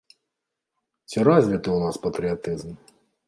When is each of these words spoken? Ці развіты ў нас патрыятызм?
Ці 1.11 1.17
развіты 1.27 1.69
ў 1.73 1.77
нас 1.85 1.95
патрыятызм? 2.09 2.75